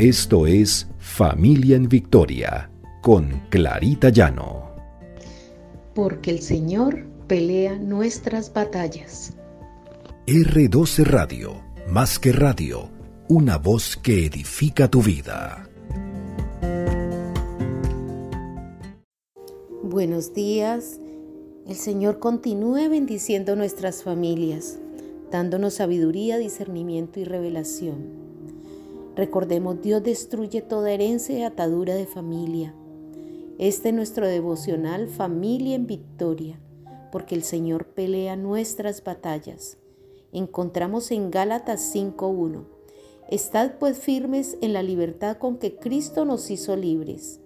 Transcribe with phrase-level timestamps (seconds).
[0.00, 2.70] Esto es Familia en Victoria
[3.02, 4.74] con Clarita Llano.
[5.94, 9.34] Porque el Señor pelea nuestras batallas.
[10.26, 12.88] R12 Radio, más que radio,
[13.28, 15.68] una voz que edifica tu vida.
[19.82, 20.98] Buenos días.
[21.66, 24.78] El Señor continúe bendiciendo nuestras familias,
[25.30, 28.29] dándonos sabiduría, discernimiento y revelación.
[29.16, 32.74] Recordemos, Dios destruye toda herencia y atadura de familia.
[33.58, 36.60] Este es nuestro devocional Familia en Victoria,
[37.12, 39.76] porque el Señor pelea nuestras batallas.
[40.32, 42.64] Encontramos en Gálatas 5.1.
[43.28, 47.40] Estad pues firmes en la libertad con que Cristo nos hizo libres,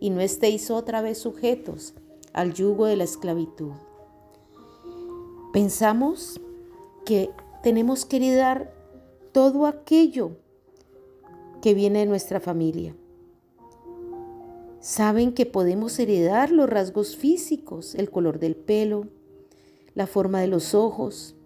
[0.00, 1.94] y no estéis otra vez sujetos
[2.32, 3.72] al yugo de la esclavitud.
[5.52, 6.40] Pensamos
[7.04, 7.30] que
[7.62, 8.72] tenemos que heredar
[9.32, 10.36] todo aquello
[11.60, 12.96] que viene de nuestra familia.
[14.80, 19.08] Saben que podemos heredar los rasgos físicos, el color del pelo,
[19.94, 21.36] la forma de los ojos,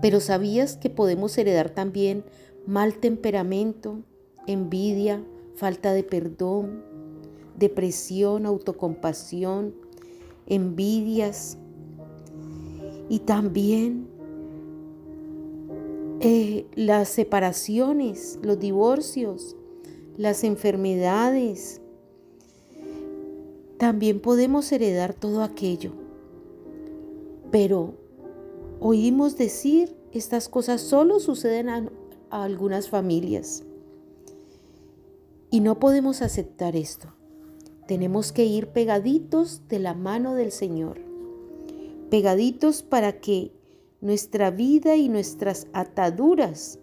[0.00, 2.24] pero ¿sabías que podemos heredar también
[2.66, 4.02] mal temperamento,
[4.46, 5.24] envidia,
[5.56, 6.84] falta de perdón,
[7.56, 9.74] depresión, autocompasión,
[10.46, 11.58] envidias
[13.08, 14.08] y también
[16.28, 19.54] eh, las separaciones, los divorcios,
[20.16, 21.80] las enfermedades.
[23.78, 25.92] También podemos heredar todo aquello.
[27.52, 27.94] Pero
[28.80, 31.88] oímos decir, estas cosas solo suceden a,
[32.30, 33.62] a algunas familias.
[35.52, 37.06] Y no podemos aceptar esto.
[37.86, 40.98] Tenemos que ir pegaditos de la mano del Señor.
[42.10, 43.52] Pegaditos para que
[44.00, 46.78] nuestra vida y nuestras ataduras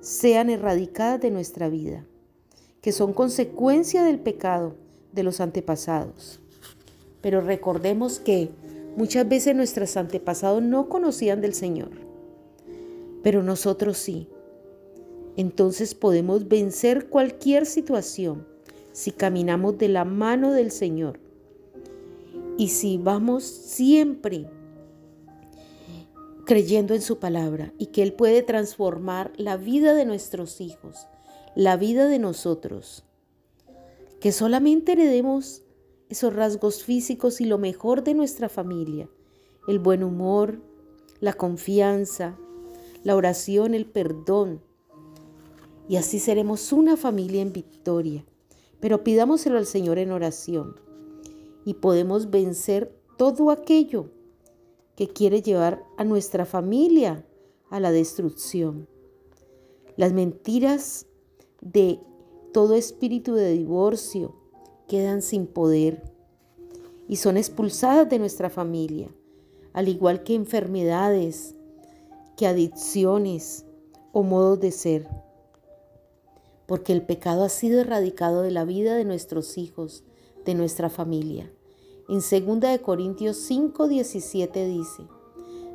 [0.00, 2.04] sean erradicadas de nuestra vida,
[2.80, 4.74] que son consecuencia del pecado
[5.12, 6.40] de los antepasados.
[7.20, 8.50] Pero recordemos que
[8.96, 11.90] muchas veces nuestros antepasados no conocían del Señor,
[13.22, 14.28] pero nosotros sí.
[15.36, 18.46] Entonces podemos vencer cualquier situación
[18.92, 21.18] si caminamos de la mano del Señor
[22.58, 24.46] y si vamos siempre
[26.52, 31.06] creyendo en su palabra y que Él puede transformar la vida de nuestros hijos,
[31.54, 33.06] la vida de nosotros.
[34.20, 35.62] Que solamente heredemos
[36.10, 39.08] esos rasgos físicos y lo mejor de nuestra familia,
[39.66, 40.60] el buen humor,
[41.20, 42.36] la confianza,
[43.02, 44.60] la oración, el perdón.
[45.88, 48.26] Y así seremos una familia en victoria.
[48.78, 50.78] Pero pidámoselo al Señor en oración
[51.64, 54.10] y podemos vencer todo aquello
[54.96, 57.24] que quiere llevar a nuestra familia
[57.70, 58.88] a la destrucción.
[59.96, 61.06] Las mentiras
[61.60, 62.00] de
[62.52, 64.34] todo espíritu de divorcio
[64.88, 66.02] quedan sin poder
[67.08, 69.08] y son expulsadas de nuestra familia,
[69.72, 71.54] al igual que enfermedades,
[72.36, 73.64] que adicciones
[74.12, 75.08] o modos de ser.
[76.66, 80.04] Porque el pecado ha sido erradicado de la vida de nuestros hijos,
[80.44, 81.50] de nuestra familia.
[82.08, 85.04] En 2 Corintios 5, 17 dice,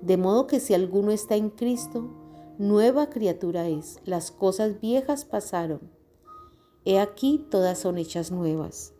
[0.00, 2.10] de modo que si alguno está en Cristo,
[2.58, 5.80] nueva criatura es, las cosas viejas pasaron.
[6.84, 8.92] He aquí todas son hechas nuevas.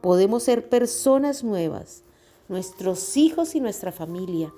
[0.00, 2.04] Podemos ser personas nuevas.
[2.48, 4.52] Nuestros hijos y nuestra familia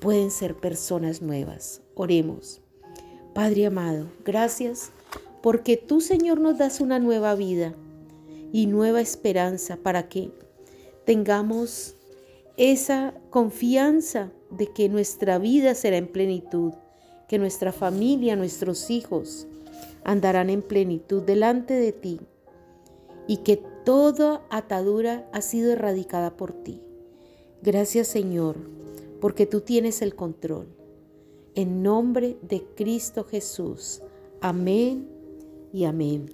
[0.00, 1.82] pueden ser personas nuevas.
[1.94, 2.60] Oremos.
[3.34, 4.90] Padre amado, gracias
[5.42, 7.74] porque tú, Señor, nos das una nueva vida
[8.52, 10.32] y nueva esperanza para que
[11.04, 11.96] tengamos
[12.56, 16.72] esa confianza de que nuestra vida será en plenitud,
[17.28, 19.46] que nuestra familia, nuestros hijos
[20.04, 22.20] andarán en plenitud delante de ti
[23.26, 26.80] y que toda atadura ha sido erradicada por ti.
[27.62, 28.56] Gracias Señor,
[29.20, 30.66] porque tú tienes el control.
[31.54, 34.02] En nombre de Cristo Jesús.
[34.40, 35.08] Amén
[35.72, 36.30] y amén.